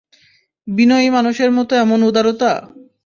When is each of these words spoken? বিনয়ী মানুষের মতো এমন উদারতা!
বিনয়ী 0.67 1.07
মানুষের 1.09 1.49
মতো 1.51 1.73
এমন 1.75 1.99
উদারতা! 2.03 2.51